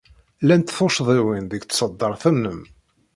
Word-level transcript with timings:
Llant 0.43 0.73
tuccḍiwin 0.77 1.45
deg 1.47 1.61
tṣeddart-nnem. 1.63 2.59